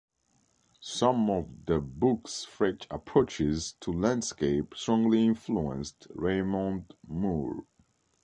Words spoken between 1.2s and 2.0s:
of the